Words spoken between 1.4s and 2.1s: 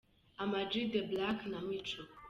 na Mico.